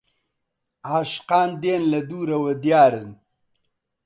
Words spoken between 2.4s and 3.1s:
دیارن